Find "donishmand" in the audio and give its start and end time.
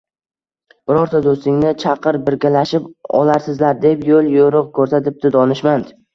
5.39-5.97